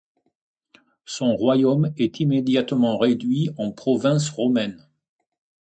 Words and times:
Son 1.05 1.35
royaume 1.35 1.93
est 1.95 2.19
immédiatement 2.21 2.97
réduit 2.97 3.51
en 3.59 3.71
province 3.71 4.31
romaine. 4.31 4.83